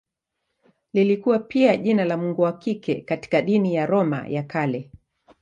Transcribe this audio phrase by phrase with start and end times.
[0.93, 4.91] Lilikuwa pia jina la mungu wa kike katika dini ya Roma ya Kale.